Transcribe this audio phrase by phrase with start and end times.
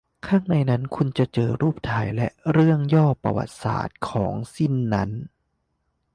[0.27, 5.09] ข้างในนั้น คุณจะเจอรูปถ่ายและเรื่องย่อประวัติศาสตร์ของของสินนั้น